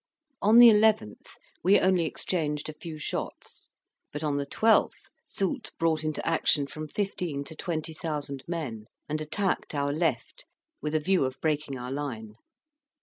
[0.41, 1.27] On the 11th,
[1.61, 3.69] we only exchanged a few shots,
[4.11, 9.21] but on the 12th Soult brought into action from fifteen to twenty thousand men, and
[9.21, 10.47] attacked our left
[10.81, 12.37] with a view of breaking our line.